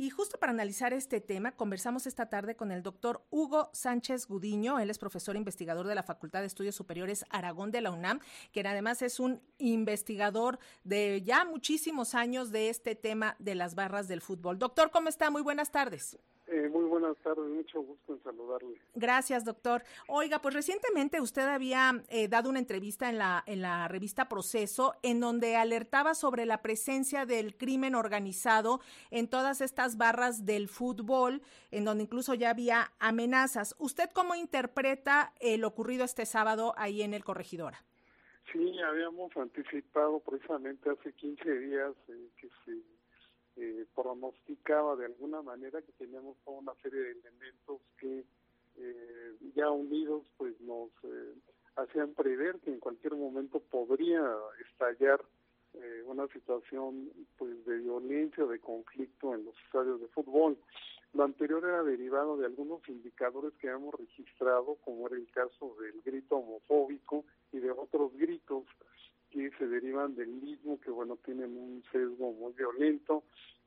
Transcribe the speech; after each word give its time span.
Y 0.00 0.08
justo 0.08 0.38
para 0.38 0.52
analizar 0.52 0.94
este 0.94 1.20
tema, 1.20 1.52
conversamos 1.52 2.06
esta 2.06 2.30
tarde 2.30 2.56
con 2.56 2.72
el 2.72 2.82
doctor 2.82 3.22
Hugo 3.28 3.68
Sánchez 3.74 4.28
Gudiño. 4.28 4.78
Él 4.78 4.88
es 4.88 4.98
profesor 4.98 5.36
investigador 5.36 5.86
de 5.86 5.94
la 5.94 6.02
Facultad 6.02 6.40
de 6.40 6.46
Estudios 6.46 6.74
Superiores 6.74 7.26
Aragón 7.28 7.70
de 7.70 7.82
la 7.82 7.90
UNAM, 7.90 8.20
que 8.50 8.60
además 8.60 9.02
es 9.02 9.20
un 9.20 9.42
investigador 9.58 10.58
de 10.84 11.20
ya 11.20 11.44
muchísimos 11.44 12.14
años 12.14 12.50
de 12.50 12.70
este 12.70 12.94
tema 12.94 13.36
de 13.40 13.54
las 13.54 13.74
barras 13.74 14.08
del 14.08 14.22
fútbol. 14.22 14.58
Doctor, 14.58 14.90
¿cómo 14.90 15.10
está? 15.10 15.28
Muy 15.28 15.42
buenas 15.42 15.70
tardes. 15.70 16.16
Eh, 16.52 16.68
muy 16.68 16.84
buenas 16.86 17.16
tardes, 17.18 17.48
mucho 17.48 17.80
gusto 17.80 18.12
en 18.12 18.22
saludarle. 18.24 18.80
Gracias, 18.96 19.44
doctor. 19.44 19.84
Oiga, 20.08 20.40
pues 20.40 20.52
recientemente 20.52 21.20
usted 21.20 21.42
había 21.42 22.02
eh, 22.08 22.26
dado 22.26 22.50
una 22.50 22.58
entrevista 22.58 23.08
en 23.08 23.18
la, 23.18 23.44
en 23.46 23.62
la 23.62 23.86
revista 23.86 24.28
Proceso 24.28 24.94
en 25.04 25.20
donde 25.20 25.54
alertaba 25.54 26.14
sobre 26.14 26.46
la 26.46 26.60
presencia 26.60 27.24
del 27.24 27.56
crimen 27.56 27.94
organizado 27.94 28.80
en 29.12 29.28
todas 29.28 29.60
estas 29.60 29.96
barras 29.96 30.44
del 30.44 30.66
fútbol, 30.66 31.40
en 31.70 31.84
donde 31.84 32.02
incluso 32.02 32.34
ya 32.34 32.50
había 32.50 32.94
amenazas. 32.98 33.76
¿Usted 33.78 34.10
cómo 34.12 34.34
interpreta 34.34 35.32
eh, 35.38 35.56
lo 35.56 35.68
ocurrido 35.68 36.02
este 36.04 36.26
sábado 36.26 36.74
ahí 36.76 37.02
en 37.02 37.14
el 37.14 37.22
Corregidora? 37.22 37.84
Sí, 38.52 38.76
habíamos 38.80 39.36
anticipado 39.36 40.18
precisamente 40.18 40.90
hace 40.90 41.12
15 41.12 41.58
días 41.60 41.92
que 42.06 42.48
se 42.64 42.72
eh, 43.56 43.86
pronosticaba 43.94 44.96
de 44.96 45.06
alguna 45.06 45.42
manera 45.42 45.82
que 45.82 45.92
teníamos 45.92 46.36
toda 46.44 46.58
una 46.58 46.74
serie 46.82 47.00
de 47.00 47.10
elementos 47.12 47.80
que 47.98 48.24
eh, 48.76 49.36
ya 49.54 49.70
unidos 49.70 50.22
pues 50.36 50.58
nos 50.60 50.90
eh, 51.02 51.34
hacían 51.76 52.14
prever 52.14 52.58
que 52.60 52.72
en 52.72 52.80
cualquier 52.80 53.14
momento 53.14 53.60
podría 53.60 54.22
estallar 54.70 55.20
eh, 55.74 56.02
una 56.06 56.26
situación 56.28 57.10
pues 57.36 57.64
de 57.64 57.78
violencia 57.78 58.44
de 58.44 58.58
conflicto 58.58 59.34
en 59.34 59.44
los 59.44 59.54
estadios 59.66 60.00
de 60.00 60.08
fútbol. 60.08 60.58
Lo 61.12 61.24
anterior 61.24 61.64
era 61.64 61.82
derivado 61.82 62.36
de 62.36 62.46
algunos 62.46 62.80
indicadores 62.88 63.52
que 63.54 63.68
habíamos 63.68 63.94
registrado, 63.94 64.76
como 64.84 65.06
era 65.08 65.16
el 65.16 65.28
caso 65.30 65.76
del 65.80 66.00
grito 66.02 66.36
homofóbico 66.36 67.24
y 67.52 67.58
de 67.58 67.70
otros 67.70 68.12
gritos 68.16 68.64
se 69.60 69.68
derivan 69.68 70.14
del 70.16 70.28
mismo, 70.28 70.80
que 70.80 70.90
bueno, 70.90 71.18
tienen 71.22 71.54
un 71.54 71.84
sesgo 71.92 72.32
muy 72.32 72.54
violento, 72.54 73.22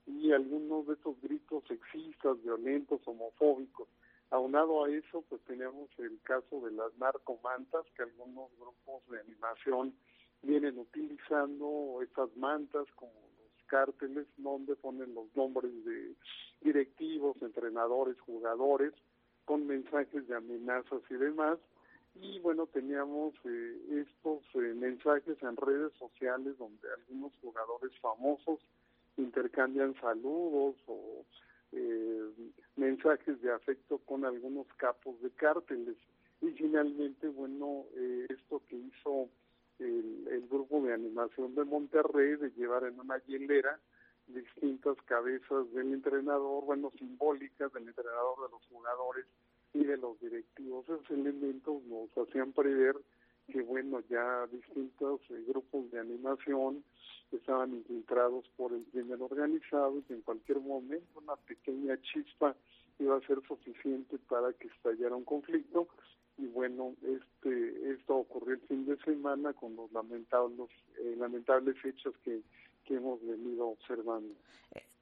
y 0.08 0.32
algunos 0.32 0.88
de 0.88 0.96
esos 0.96 1.22
gritos 1.22 1.64
sexistas, 1.68 2.42
violentos, 2.44 3.00
homofóbicos. 3.06 3.88
Aunado 4.32 4.84
a 4.84 4.90
eso, 4.90 5.24
pues 5.30 5.40
teníamos 5.44 5.88
el 6.00 6.20
caso 6.24 6.62
de 6.62 6.72
las 6.72 6.98
narcomantas, 6.98 7.86
que 7.96 8.02
algunos 8.02 8.50
grupos 8.58 9.08
de 9.12 9.20
animación 9.20 9.94
vienen 10.42 10.80
utilizando 10.80 12.00
estas 12.02 12.36
mantas 12.36 12.88
como 12.96 13.14
los 13.14 13.68
cárteles, 13.68 14.26
donde 14.38 14.76
ponen 14.76 15.14
los 15.14 15.28
nombres 15.36 15.72
de 15.86 16.16
directivos, 16.62 17.38
entrenadores, 17.40 18.20
jugadores, 18.22 18.94
con 19.46 19.68
mensajes 19.68 20.28
de 20.28 20.36
amenazas 20.36 21.02
y 21.12 21.14
demás, 21.14 21.60
y 22.16 22.40
bueno, 22.40 22.68
teníamos 22.68 23.34
eh, 23.46 24.06
estos 24.06 24.44
eh, 24.56 24.74
mensajes 24.76 25.42
en 25.42 25.58
redes 25.58 25.92
sociales 25.98 26.58
donde 26.58 26.88
algunos 26.98 27.34
jugadores 27.42 27.92
famosos 28.00 28.60
intercambian 29.18 29.96
saludos 30.00 30.76
o 30.88 31.26
eh, 31.72 32.30
mensajes 32.76 33.42
de 33.42 33.52
afecto 33.52 33.98
con 34.00 34.26
algunos 34.26 34.68
capos 34.78 35.20
de 35.22 35.32
cárteles. 35.32 35.98
Y 36.42 36.52
finalmente, 36.52 37.30
bueno, 37.30 37.86
esto 38.30 38.62
que 38.68 38.76
hizo 38.76 39.30
el, 39.80 40.28
el, 40.30 40.48
grupo 40.50 40.82
de 40.82 40.94
animación 40.94 41.56
de 41.56 41.64
Monterrey 41.64 42.36
de 42.36 42.52
llevar 42.52 42.84
en 42.84 43.00
una 43.00 43.18
hielera 43.20 43.80
distintas 44.28 44.98
cabezas 45.06 45.72
del 45.74 45.94
entrenador, 45.94 46.66
bueno, 46.66 46.92
simbólicas 46.98 47.72
del 47.72 47.88
entrenador 47.88 48.42
de 48.42 48.52
los 48.52 48.66
jugadores 48.68 49.26
y 49.74 49.84
de 49.84 49.98
los 49.98 50.20
directivos. 50.20 50.86
Esos 50.86 51.10
elementos 51.12 51.84
nos 51.84 52.10
hacían 52.18 52.52
prever 52.52 52.96
que, 53.52 53.62
bueno, 53.62 54.02
ya 54.10 54.48
distintos 54.48 55.22
eh, 55.30 55.44
grupos 55.48 55.92
de 55.92 56.00
animación 56.00 56.84
estaban 57.32 57.74
infiltrados 57.74 58.46
por 58.56 58.74
el 58.74 58.84
crimen 58.86 59.22
organizado 59.22 59.98
y 59.98 60.04
que 60.04 60.14
en 60.14 60.22
cualquier 60.22 60.60
momento 60.60 61.20
una 61.20 61.36
pequeña 61.36 62.00
chispa 62.02 62.56
iba 63.00 63.18
a 63.18 63.28
ser 63.28 63.42
suficiente 63.48 64.18
para 64.30 64.54
que 64.54 64.68
estallara 64.68 65.16
un 65.16 65.26
conflicto 65.26 65.88
y 66.38 66.48
bueno 66.48 66.96
este 67.02 67.92
esto 67.92 68.18
ocurrió 68.18 68.56
el 68.56 68.62
fin 68.62 68.86
de 68.86 68.98
semana 68.98 69.54
con 69.54 69.76
los 69.76 69.92
lamentables 69.92 70.70
eh, 71.00 71.16
lamentables 71.18 71.76
hechos 71.84 72.16
que 72.24 72.42
que 72.84 72.96
hemos 72.96 73.26
venido 73.26 73.68
observando. 73.68 74.36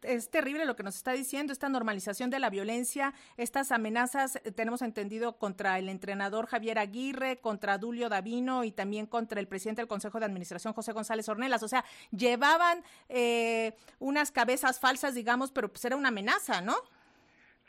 Es 0.01 0.29
terrible 0.29 0.65
lo 0.65 0.75
que 0.75 0.81
nos 0.81 0.95
está 0.95 1.11
diciendo, 1.11 1.53
esta 1.53 1.69
normalización 1.69 2.31
de 2.31 2.39
la 2.39 2.49
violencia, 2.49 3.13
estas 3.37 3.71
amenazas, 3.71 4.37
eh, 4.37 4.51
tenemos 4.51 4.81
entendido, 4.81 5.37
contra 5.37 5.77
el 5.77 5.89
entrenador 5.89 6.47
Javier 6.47 6.79
Aguirre, 6.79 7.37
contra 7.37 7.77
Dulio 7.77 8.09
Davino 8.09 8.63
y 8.63 8.71
también 8.71 9.05
contra 9.05 9.39
el 9.39 9.47
presidente 9.47 9.81
del 9.81 9.87
Consejo 9.87 10.19
de 10.19 10.25
Administración, 10.25 10.73
José 10.73 10.91
González 10.91 11.29
Ornelas. 11.29 11.61
O 11.61 11.67
sea, 11.67 11.85
llevaban 12.09 12.83
eh, 13.09 13.75
unas 13.99 14.31
cabezas 14.31 14.79
falsas, 14.79 15.13
digamos, 15.13 15.51
pero 15.51 15.69
pues 15.69 15.85
era 15.85 15.95
una 15.95 16.07
amenaza, 16.07 16.61
¿no? 16.61 16.75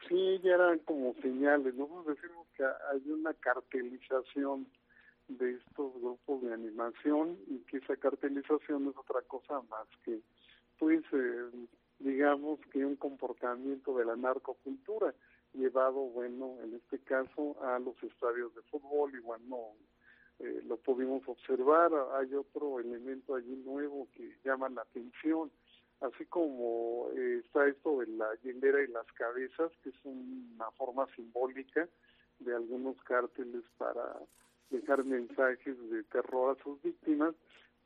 Sí, 0.08 0.40
ya 0.42 0.54
eran 0.54 0.78
como 0.80 1.14
señales. 1.20 1.74
Nosotros 1.74 2.16
decimos 2.16 2.46
que 2.56 2.64
hay 2.64 3.10
una 3.10 3.34
cartelización 3.34 4.66
de 5.28 5.52
estos 5.54 5.94
grupos 5.94 6.42
de 6.42 6.52
animación 6.52 7.38
y 7.46 7.58
que 7.60 7.78
esa 7.78 7.96
cartelización 7.96 8.88
es 8.88 8.96
otra 8.96 9.22
cosa 9.22 9.62
más 9.70 9.86
que, 10.04 10.20
pues, 10.78 11.02
eh, 11.12 11.50
digamos 11.98 12.60
que 12.72 12.84
un 12.84 12.96
comportamiento 12.96 13.96
de 13.96 14.04
la 14.04 14.16
narcocultura 14.16 15.14
llevado, 15.54 16.00
bueno, 16.10 16.56
en 16.62 16.74
este 16.74 16.98
caso 17.00 17.56
a 17.62 17.78
los 17.78 18.00
estadios 18.02 18.54
de 18.54 18.62
fútbol 18.62 19.14
y 19.14 19.20
bueno, 19.20 19.74
eh, 20.38 20.62
lo 20.66 20.76
pudimos 20.78 21.22
observar. 21.26 21.92
Hay 22.14 22.34
otro 22.34 22.80
elemento 22.80 23.34
allí 23.34 23.54
nuevo 23.64 24.08
que 24.14 24.36
llama 24.44 24.68
la 24.70 24.82
atención, 24.82 25.50
así 26.00 26.24
como 26.26 27.08
eh, 27.14 27.42
está 27.44 27.66
esto 27.68 28.00
de 28.00 28.06
la 28.08 28.34
hielera 28.42 28.82
y 28.82 28.88
las 28.88 29.06
cabezas, 29.12 29.70
que 29.82 29.90
es 29.90 30.04
una 30.04 30.70
forma 30.72 31.06
simbólica 31.14 31.88
de 32.40 32.54
algunos 32.54 32.96
cárteles 33.04 33.62
para 33.78 34.18
dejar 34.70 35.04
mensajes 35.04 35.90
de 35.90 36.02
terror 36.04 36.56
a 36.56 36.62
sus 36.62 36.80
víctimas. 36.82 37.34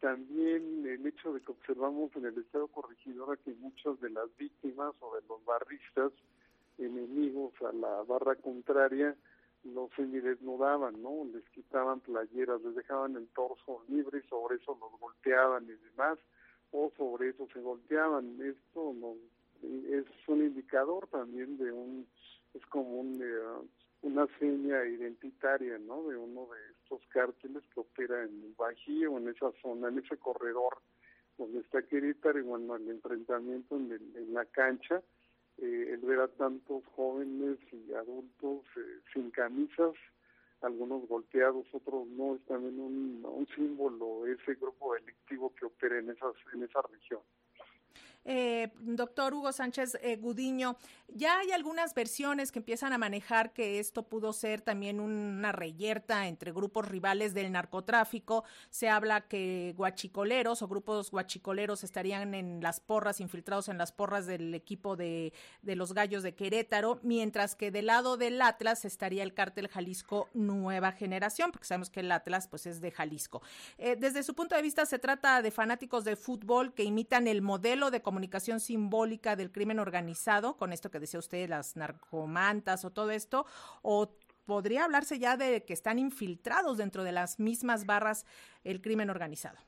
También 0.00 0.87
el 0.87 1.06
hecho 1.06 1.32
de 1.32 1.41
que 1.41 1.53
observamos 1.53 2.14
en 2.16 2.26
el 2.26 2.38
Estado 2.38 2.69
corregidora 2.69 3.37
que 3.44 3.54
muchas 3.54 4.00
de 4.00 4.10
las 4.10 4.34
víctimas 4.37 4.94
o 5.00 5.14
de 5.16 5.22
los 5.28 5.44
barristas 5.44 6.12
enemigos 6.78 7.53
a 7.62 7.72
la 7.72 8.03
barra 8.03 8.34
contraria 8.37 9.16
los 9.64 9.91
semidesnudaban, 9.97 11.03
¿no? 11.03 11.25
Les 11.32 11.44
quitaban 11.50 12.00
playeras, 12.00 12.60
les 12.62 12.75
dejaban 12.76 13.16
el 13.16 13.26
torso 13.28 13.82
libre 13.88 14.20
y 14.25 14.28
sobre 14.28 14.56
eso 14.56 14.78
los 14.81 15.00
golpeaban 15.00 15.64
y 15.64 15.72
demás, 15.91 16.19
o 16.70 16.93
sobre 16.97 17.31
eso 17.31 17.48
se 17.53 17.60
golpeaban. 17.60 18.38
Esto 18.41 18.94
no, 18.94 19.16
es 19.62 20.04
un 20.28 20.44
indicador 20.44 21.06
también 21.08 21.56
de 21.58 21.72
un, 21.72 22.06
es 22.54 22.64
como 22.66 23.00
un, 23.00 23.20
eh, 23.20 23.69
una 24.03 24.27
seña 24.39 24.84
identitaria, 24.84 25.79
¿no? 25.79 26.09
De 26.09 26.17
uno 26.17 26.47
de 26.47 26.73
estos 26.73 27.01
cárteles 27.09 27.62
que 27.75 27.81
opera 27.81 28.23
en 28.23 28.43
el 28.43 28.55
Bajío, 28.57 29.19
en 29.19 29.29
esa 29.29 29.51
zona, 29.62 29.89
en 29.89 29.99
ese 29.99 30.17
corredor 30.17 30.79
donde 31.39 31.61
está 31.61 31.83
Querétaro 31.83 32.39
y 32.39 32.43
bueno, 32.43 32.77
el 32.77 32.89
enfrentamiento 32.89 33.77
en, 33.77 33.93
en 33.93 34.35
la 34.35 34.45
cancha, 34.47 35.03
eh, 35.59 35.91
el 35.93 36.01
ver 36.01 36.21
a 36.21 36.29
tantos 36.29 36.83
jóvenes 36.95 37.59
y 37.73 37.93
adultos 37.93 38.65
eh, 38.77 39.01
sin 39.12 39.31
camisas, 39.31 39.95
algunos 40.62 41.06
golpeados, 41.06 41.67
otros 41.73 42.06
no, 42.09 42.37
es 42.37 42.43
también 42.47 42.81
un, 42.81 43.23
un 43.25 43.47
símbolo 43.55 44.27
ese 44.27 44.55
grupo 44.55 44.95
delictivo 44.95 45.55
que 45.55 45.67
opera 45.67 45.99
en, 45.99 46.11
esas, 46.11 46.35
en 46.55 46.62
esa 46.62 46.81
región. 46.83 47.21
Eh, 48.28 48.72
doctor 48.81 49.32
Hugo 49.34 49.53
Sánchez 49.53 49.98
eh, 50.03 50.16
Gudiño, 50.16 50.76
ya 51.06 51.38
hay 51.38 51.53
algunas 51.53 51.94
versiones 51.94 52.50
que 52.50 52.58
empiezan 52.58 52.93
a 52.93 52.99
manejar 52.99 53.52
que 53.52 53.78
esto 53.78 54.02
pudo 54.02 54.32
ser 54.32 54.61
también 54.61 54.99
una 54.99 55.52
reyerta 55.52 56.26
entre 56.26 56.50
grupos 56.50 56.88
rivales 56.88 57.34
del 57.34 57.52
narcotráfico. 57.52 58.43
Se 58.69 58.88
habla 58.88 59.20
que 59.28 59.75
guachicoleros 59.76 60.62
o 60.62 60.69
grupos 60.69 61.12
guachicoleros 61.12 61.84
estarían 61.84 62.34
en 62.34 62.61
las 62.61 62.81
porras, 62.81 63.20
infiltrados 63.20 63.69
en 63.69 63.78
las 63.78 63.93
porras 63.93 64.26
del 64.26 64.52
equipo 64.55 64.96
de, 64.96 65.32
los 65.62 65.94
Gallos 65.94 66.25
de 66.25 66.34
Querétaro, 66.34 66.99
mientras 67.05 67.55
que 67.55 67.70
del 67.70 67.87
lado 67.87 68.17
del 68.17 68.43
Atlas 68.43 68.84
estaría 68.84 69.22
el 69.22 69.34
cártel 69.34 69.69
Jalisco 69.69 70.29
Nueva 70.34 70.90
Generación, 70.90 71.52
porque 71.52 71.69
sabemos 71.69 71.90
que 71.90 72.00
el 72.00 72.11
Atlas 72.11 72.49
pues 72.49 72.67
es 72.67 72.81
de 72.81 72.90
Jalisco. 72.90 73.40
Eh, 73.79 73.94
desde 73.96 74.25
su 74.25 74.34
punto 74.34 74.56
de 74.56 74.62
vista, 74.62 74.84
se 74.84 74.99
trata 74.99 75.40
de 75.43 75.52
fanáticos 75.52 76.05
de 76.05 76.17
fútbol 76.17 76.75
que 76.75 76.82
imitan 76.82 77.29
el 77.29 77.40
modelo 77.40 77.93
de 77.93 78.02
comunicación 78.02 78.16
simbólica 78.59 79.37
del 79.37 79.51
crimen 79.51 79.79
organizado, 79.79 80.57
con 80.57 80.73
esto 80.73 80.91
que 80.91 81.01
decía 81.01 81.21
usted, 81.21 81.49
las 81.49 81.77
narcomantas 81.77 82.85
o 82.85 82.91
todo 82.91 83.11
esto, 83.11 83.47
o 83.83 84.11
podría 84.47 84.85
hablarse 84.85 85.19
ya 85.19 85.37
de 85.37 85.65
que 85.65 85.73
están 85.73 85.99
infiltrados 85.99 86.79
dentro 86.79 87.05
de 87.05 87.13
las 87.13 87.39
mismas 87.39 87.87
barras 87.87 88.25
el 88.65 88.81
crimen 88.81 89.11
organizado. 89.11 89.59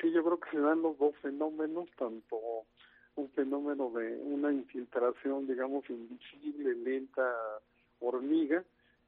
Sí, 0.00 0.12
yo 0.12 0.22
creo 0.24 0.38
que 0.38 0.50
se 0.50 0.58
dan 0.58 0.82
los 0.82 0.96
dos 0.98 1.14
fenómenos, 1.22 1.88
tanto 1.98 2.38
un 3.16 3.28
fenómeno 3.30 3.90
de 3.90 4.16
una 4.22 4.52
infiltración, 4.52 5.46
digamos, 5.48 5.88
invisible, 5.90 6.74
lenta, 6.76 7.34
hormiga, 8.00 8.62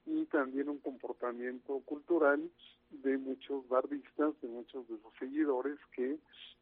y 0.06 0.24
también 0.26 0.68
un 0.68 0.78
comportamiento 0.78 1.80
cultural 1.80 2.50
de 2.90 3.18
muchos 3.18 3.68
bardistas, 3.68 4.40
de 4.40 4.48
muchos 4.48 4.88
de 4.88 4.98
sus 4.98 5.12
seguidores, 5.18 5.78
que 5.94 6.18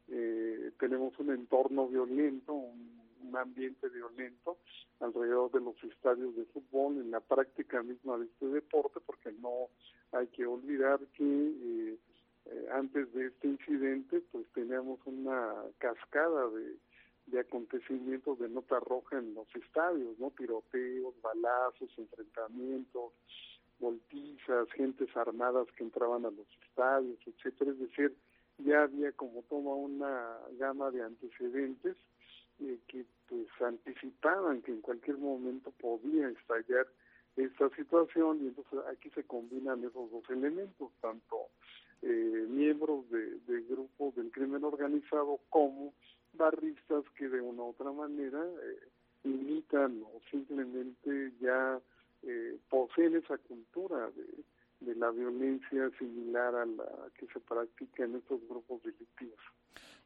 eh, 0.09 0.71
tenemos 0.79 1.17
un 1.19 1.31
entorno 1.31 1.87
violento, 1.87 2.53
un, 2.53 2.99
ambiente 3.31 3.87
violento 3.89 4.57
alrededor 4.99 5.51
de 5.51 5.59
los 5.59 5.75
estadios 5.83 6.35
de 6.35 6.45
fútbol, 6.45 6.97
en 6.97 7.11
la 7.11 7.19
práctica 7.19 7.83
misma 7.83 8.17
de 8.17 8.25
este 8.25 8.47
deporte, 8.47 8.99
porque 9.05 9.31
no 9.33 9.69
hay 10.11 10.25
que 10.27 10.47
olvidar 10.47 10.99
que 11.15 11.23
eh, 11.23 11.97
eh, 12.45 12.67
antes 12.71 13.13
de 13.13 13.27
este 13.27 13.49
incidente, 13.49 14.21
pues 14.31 14.47
teníamos 14.55 14.99
una 15.05 15.53
cascada 15.77 16.49
de, 16.49 16.75
de 17.31 17.39
acontecimientos 17.39 18.39
de 18.39 18.49
nota 18.49 18.79
roja 18.79 19.17
en 19.17 19.33
los 19.33 19.47
estadios, 19.55 20.17
¿no? 20.19 20.31
Tiroteos, 20.31 21.13
balazos, 21.21 21.89
enfrentamientos, 21.97 23.13
voltizas, 23.79 24.69
gentes 24.71 25.15
armadas 25.15 25.67
que 25.77 25.83
entraban 25.83 26.25
a 26.25 26.31
los 26.31 26.47
estadios, 26.67 27.17
etcétera. 27.25 27.71
Es 27.71 27.79
decir, 27.79 28.15
ya 28.59 28.83
había 28.83 29.11
como 29.13 29.43
toma 29.43 29.73
una 29.73 30.37
gama 30.57 30.91
de 30.91 31.03
antecedentes 31.03 31.95
eh, 32.59 32.77
que 32.87 33.05
pues 33.27 33.47
anticipaban 33.61 34.61
que 34.61 34.71
en 34.71 34.81
cualquier 34.81 35.17
momento 35.17 35.71
podía 35.79 36.29
estallar 36.29 36.87
esta 37.37 37.69
situación 37.69 38.43
y 38.43 38.47
entonces 38.47 38.79
aquí 38.91 39.09
se 39.11 39.23
combinan 39.23 39.83
esos 39.83 40.11
dos 40.11 40.29
elementos, 40.29 40.91
tanto 40.99 41.47
eh, 42.01 42.45
miembros 42.49 43.09
de, 43.09 43.39
de, 43.39 43.61
grupos 43.61 44.15
del 44.15 44.31
crimen 44.31 44.63
organizado 44.63 45.39
como 45.49 45.93
barristas 46.33 47.03
que 47.17 47.27
de 47.29 47.41
una 47.41 47.63
u 47.63 47.69
otra 47.69 47.91
manera 47.91 48.43
eh, 48.43 48.89
imitan 49.23 50.03
o 50.03 50.21
simplemente 50.29 51.33
ya 51.39 51.79
eh, 52.23 52.57
poseen 52.69 53.15
esa 53.15 53.37
cultura 53.37 54.09
de, 54.11 54.43
de 54.81 54.95
la 54.95 55.11
violencia 55.11 55.89
similar 55.97 56.55
a 56.55 56.65
la 56.65 56.85
que 57.17 57.27
se 57.27 57.39
practica 57.39 58.03
en 58.03 58.15
estos 58.15 58.41
grupos 58.47 58.81
delictivos. 58.83 59.39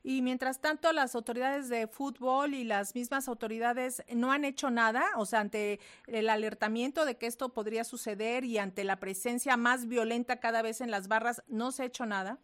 Y 0.05 0.21
mientras 0.21 0.59
tanto, 0.59 0.91
las 0.91 1.15
autoridades 1.15 1.69
de 1.69 1.87
fútbol 1.87 2.53
y 2.53 2.65
las 2.65 2.93
mismas 2.93 3.29
autoridades 3.29 4.03
no 4.13 4.33
han 4.33 4.43
hecho 4.43 4.69
nada, 4.69 5.05
o 5.15 5.25
sea, 5.25 5.39
ante 5.39 5.79
el 6.07 6.29
alertamiento 6.29 7.05
de 7.05 7.17
que 7.17 7.25
esto 7.25 7.53
podría 7.53 7.85
suceder 7.85 8.43
y 8.43 8.57
ante 8.57 8.83
la 8.83 8.99
presencia 8.99 9.55
más 9.55 9.87
violenta 9.87 10.41
cada 10.41 10.61
vez 10.61 10.81
en 10.81 10.91
las 10.91 11.07
barras, 11.07 11.41
¿no 11.47 11.71
se 11.71 11.83
ha 11.83 11.85
hecho 11.85 12.05
nada? 12.05 12.39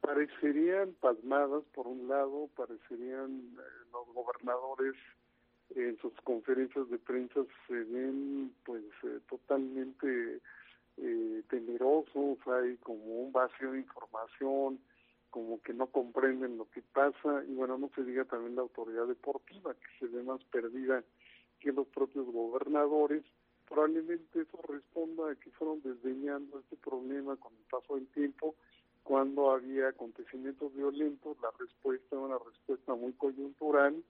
Parecerían 0.00 0.94
pasmadas, 1.00 1.64
por 1.74 1.86
un 1.86 2.08
lado, 2.08 2.48
parecerían 2.56 3.56
eh, 3.58 3.62
los 3.92 4.06
gobernadores 4.14 4.94
en 5.74 5.96
sus 5.98 6.12
conferencias 6.22 6.88
de 6.90 6.98
prensa 6.98 7.40
se 7.68 7.74
ven 7.74 8.52
pues 8.64 8.82
eh, 9.04 9.20
totalmente 9.28 10.40
eh, 10.96 11.42
temerosos, 11.48 12.38
hay 12.46 12.76
como 12.78 13.04
un 13.22 13.32
vacío 13.32 13.72
de 13.72 13.78
información, 13.78 14.80
como 15.30 15.60
que 15.62 15.72
no 15.72 15.86
comprenden 15.86 16.58
lo 16.58 16.68
que 16.70 16.82
pasa 16.82 17.44
y 17.48 17.54
bueno, 17.54 17.78
no 17.78 17.90
se 17.94 18.02
diga 18.02 18.24
también 18.24 18.56
la 18.56 18.62
autoridad 18.62 19.06
deportiva 19.06 19.74
que 19.74 19.98
se 19.98 20.06
ve 20.06 20.22
más 20.22 20.42
perdida 20.44 21.04
que 21.60 21.72
los 21.72 21.86
propios 21.88 22.26
gobernadores. 22.26 23.22
Probablemente 23.68 24.40
eso 24.40 24.60
responda 24.68 25.30
a 25.30 25.36
que 25.36 25.50
fueron 25.50 25.80
desdeñando 25.82 26.58
este 26.58 26.76
problema 26.76 27.36
con 27.36 27.52
el 27.54 27.62
paso 27.70 27.94
del 27.94 28.08
tiempo. 28.08 28.56
Cuando 29.02 29.50
había 29.50 29.88
acontecimientos 29.88 30.74
violentos, 30.74 31.36
la 31.40 31.50
respuesta 31.58 32.16
era 32.16 32.20
una 32.20 32.38
respuesta 32.38 32.94
muy 32.94 33.12
coyuntural 33.14 34.02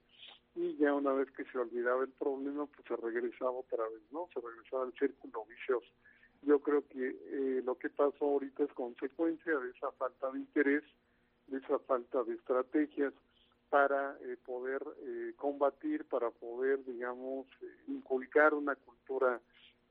y 0.55 0.75
ya 0.77 0.93
una 0.93 1.13
vez 1.13 1.31
que 1.31 1.45
se 1.45 1.57
olvidaba 1.57 2.03
el 2.03 2.11
problema, 2.11 2.65
pues 2.67 2.87
se 2.87 2.95
regresaba 2.95 3.51
otra 3.51 3.83
vez, 3.85 4.01
¿no? 4.11 4.27
Se 4.33 4.41
regresaba 4.41 4.83
al 4.83 4.93
círculo 4.93 5.45
vicioso. 5.45 5.87
Yo 6.43 6.59
creo 6.59 6.85
que 6.87 7.09
eh, 7.09 7.61
lo 7.63 7.75
que 7.75 7.89
pasó 7.89 8.25
ahorita 8.25 8.63
es 8.63 8.73
consecuencia 8.73 9.57
de 9.57 9.69
esa 9.69 9.91
falta 9.93 10.31
de 10.31 10.39
interés 10.39 10.83
de 11.51 11.57
esa 11.57 11.79
falta 11.79 12.23
de 12.23 12.33
estrategias 12.33 13.13
para 13.69 14.17
eh, 14.21 14.37
poder 14.45 14.81
eh, 15.03 15.33
combatir, 15.37 16.05
para 16.05 16.29
poder, 16.29 16.83
digamos, 16.85 17.45
eh, 17.61 17.65
inculcar 17.87 18.53
una 18.53 18.75
cultura 18.75 19.39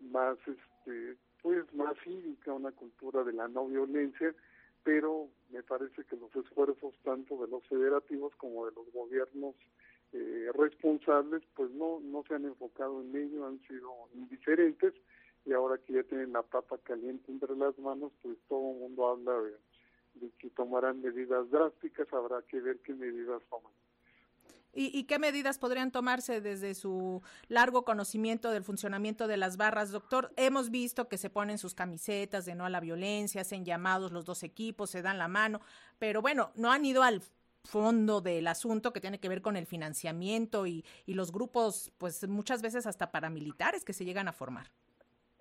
más, 0.00 0.36
este, 0.46 1.16
pues, 1.42 1.72
más 1.74 1.94
cívica, 2.02 2.52
una 2.52 2.72
cultura 2.72 3.22
de 3.24 3.32
la 3.32 3.48
no 3.48 3.66
violencia, 3.66 4.34
pero 4.82 5.28
me 5.50 5.62
parece 5.62 6.04
que 6.04 6.16
los 6.16 6.34
esfuerzos 6.34 6.94
tanto 7.04 7.36
de 7.42 7.48
los 7.48 7.66
federativos 7.66 8.34
como 8.36 8.66
de 8.66 8.72
los 8.72 8.90
gobiernos 8.92 9.54
responsables, 10.54 11.42
pues 11.54 11.70
no, 11.70 12.00
no 12.00 12.24
se 12.26 12.34
han 12.34 12.44
enfocado 12.44 13.00
en 13.00 13.14
ello, 13.14 13.46
han 13.46 13.60
sido 13.68 13.92
indiferentes 14.14 14.92
y 15.44 15.52
ahora 15.52 15.78
que 15.78 15.92
ya 15.92 16.02
tienen 16.02 16.32
la 16.32 16.42
papa 16.42 16.78
caliente 16.78 17.30
entre 17.30 17.54
las 17.56 17.78
manos, 17.78 18.12
pues 18.20 18.36
todo 18.48 18.72
el 18.72 18.78
mundo 18.78 19.08
habla 19.08 19.40
de 19.40 19.56
de 20.14 20.30
que 20.38 20.50
tomarán 20.50 21.00
medidas 21.02 21.50
drásticas, 21.50 22.12
habrá 22.12 22.42
que 22.42 22.60
ver 22.60 22.78
qué 22.80 22.94
medidas 22.94 23.42
toman. 23.48 23.72
¿Y, 24.72 25.04
qué 25.04 25.18
medidas 25.18 25.58
podrían 25.58 25.90
tomarse 25.90 26.40
desde 26.40 26.74
su 26.74 27.22
largo 27.48 27.84
conocimiento 27.84 28.52
del 28.52 28.62
funcionamiento 28.62 29.26
de 29.26 29.36
las 29.36 29.56
barras, 29.56 29.90
doctor? 29.90 30.32
Hemos 30.36 30.70
visto 30.70 31.08
que 31.08 31.18
se 31.18 31.28
ponen 31.28 31.58
sus 31.58 31.74
camisetas 31.74 32.44
de 32.44 32.54
no 32.54 32.64
a 32.64 32.70
la 32.70 32.78
violencia, 32.78 33.40
hacen 33.40 33.64
llamados 33.64 34.12
los 34.12 34.24
dos 34.24 34.44
equipos, 34.44 34.90
se 34.90 35.02
dan 35.02 35.18
la 35.18 35.26
mano, 35.26 35.60
pero 35.98 36.22
bueno, 36.22 36.52
no 36.54 36.70
han 36.70 36.84
ido 36.84 37.02
al 37.02 37.20
fondo 37.64 38.20
del 38.20 38.46
asunto 38.46 38.92
que 38.92 39.00
tiene 39.00 39.18
que 39.18 39.28
ver 39.28 39.42
con 39.42 39.56
el 39.56 39.66
financiamiento 39.66 40.66
y, 40.66 40.84
y 41.04 41.14
los 41.14 41.32
grupos, 41.32 41.92
pues 41.98 42.26
muchas 42.28 42.62
veces 42.62 42.86
hasta 42.86 43.10
paramilitares 43.10 43.84
que 43.84 43.92
se 43.92 44.04
llegan 44.04 44.28
a 44.28 44.32
formar. 44.32 44.70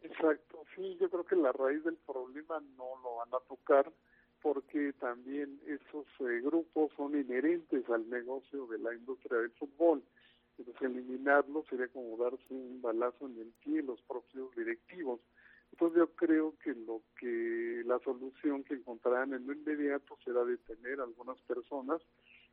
Exacto, 0.02 0.64
sí, 0.76 0.98
yo 1.00 1.10
creo 1.10 1.26
que 1.26 1.36
la 1.36 1.52
raíz 1.52 1.84
del 1.84 1.98
problema 1.98 2.60
no 2.78 2.98
lo 3.04 3.18
van 3.18 3.30
a 3.30 3.40
tocar 3.48 3.92
porque 4.41 4.94
también 4.94 5.59
esos 5.65 6.06
eh, 6.19 6.41
grupos 6.41 6.91
son 6.95 7.19
inherentes 7.19 7.89
al 7.89 8.09
negocio 8.09 8.68
de 8.68 8.80
la 8.80 8.94
industria 8.94 9.39
del 9.39 9.51
fútbol. 9.51 10.03
Entonces, 10.57 10.81
eliminarlos 10.81 11.65
sería 11.68 11.88
como 11.88 12.18
darse 12.18 12.44
un 12.50 12.81
balazo 12.81 13.27
en 13.27 13.39
el 13.39 13.51
pie 13.63 13.81
los 13.81 14.01
propios 14.01 14.53
directivos. 14.56 15.21
Entonces, 15.71 16.00
yo 16.00 16.07
creo 16.15 16.56
que 16.63 16.74
lo 16.74 17.01
que 17.19 17.83
la 17.86 18.00
solución 18.00 18.63
que 18.63 18.74
encontrarán 18.74 19.33
en 19.33 19.45
lo 19.45 19.53
inmediato 19.53 20.18
será 20.24 20.44
detener 20.44 21.00
a 21.00 21.03
algunas 21.03 21.39
personas 21.42 22.01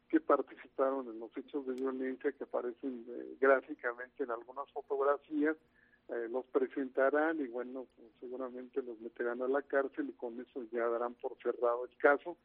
que 0.09 0.21
participaron 0.21 1.09
en 1.09 1.19
los 1.19 1.37
hechos 1.37 1.67
de 1.67 1.75
violencia 1.75 2.31
que 2.33 2.45
aparecen 2.45 3.05
eh, 3.09 3.37
gráficamente 3.41 4.23
en 4.23 4.31
algunas 4.31 4.71
fotografías 4.71 5.57
los 6.37 6.45
presentarán 6.47 7.41
y 7.41 7.47
bueno, 7.47 7.87
pues, 7.97 8.09
seguramente 8.21 8.83
los 8.83 9.01
meterán 9.01 9.41
a 9.41 9.49
la 9.49 9.63
cárcel 9.63 10.11
y 10.11 10.13
con 10.13 10.39
eso 10.39 10.65
ya 10.71 10.87
darán 10.87 11.15
por 11.15 11.35
cerrado 11.43 11.87
el 11.87 11.97
caso. 11.97 12.37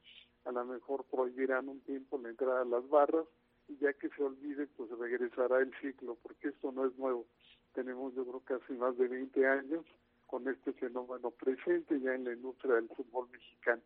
A 0.45 0.51
lo 0.53 0.63
mejor 0.63 1.03
prohibirán 1.11 1.67
un 1.67 1.81
tiempo 1.81 2.17
la 2.17 2.29
entrada 2.29 2.61
a 2.61 2.65
las 2.65 2.87
barras 2.87 3.25
y 3.67 3.77
ya 3.79 3.91
que 3.93 4.07
se 4.09 4.23
olvide, 4.23 4.67
pues 4.77 4.89
regresará 4.91 5.59
el 5.59 5.73
ciclo, 5.81 6.17
porque 6.23 6.47
esto 6.47 6.71
no 6.71 6.85
es 6.85 6.97
nuevo. 6.97 7.25
Tenemos 7.73 8.15
yo 8.15 8.25
creo 8.25 8.39
casi 8.39 8.73
más 8.73 8.97
de 8.97 9.09
20 9.09 9.45
años 9.45 9.85
con 10.25 10.47
este 10.47 10.71
fenómeno 10.71 11.31
presente 11.31 11.99
ya 11.99 12.15
en 12.15 12.23
la 12.23 12.33
industria 12.33 12.75
del 12.75 12.87
fútbol 12.87 13.27
mexicano. 13.29 13.83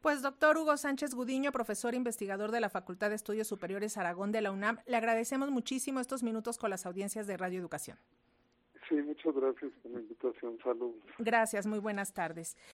Pues 0.00 0.22
doctor 0.22 0.58
Hugo 0.58 0.76
Sánchez 0.76 1.14
Gudiño, 1.14 1.52
profesor 1.52 1.94
investigador 1.94 2.50
de 2.50 2.60
la 2.60 2.68
Facultad 2.68 3.10
de 3.10 3.14
Estudios 3.14 3.46
Superiores 3.46 3.96
Aragón 3.96 4.32
de 4.32 4.40
la 4.40 4.50
UNAM, 4.50 4.78
le 4.86 4.96
agradecemos 4.96 5.52
muchísimo 5.52 6.00
estos 6.00 6.24
minutos 6.24 6.58
con 6.58 6.70
las 6.70 6.84
audiencias 6.84 7.28
de 7.28 7.36
Radio 7.36 7.60
Educación. 7.60 7.96
Sí, 8.90 8.96
muchas 8.96 9.32
gracias 9.36 9.70
por 9.82 9.92
la 9.92 10.00
invitación. 10.00 10.58
Saludos. 10.64 10.96
Gracias, 11.18 11.64
muy 11.64 11.78
buenas 11.78 12.12
tardes. 12.12 12.56